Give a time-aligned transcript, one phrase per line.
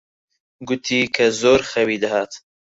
[0.67, 2.31] گوتی کە زۆر خەوی دەهات.